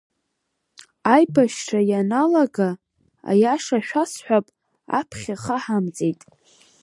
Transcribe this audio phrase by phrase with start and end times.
[1.13, 2.69] Аибашьра ианалага,
[3.31, 4.45] аиаша шәасҳәап,
[4.99, 6.21] аԥхьа ихаҳамҵеит.